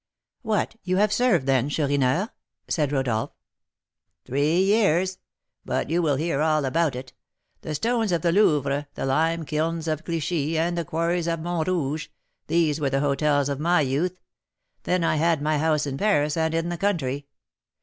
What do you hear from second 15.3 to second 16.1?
my house in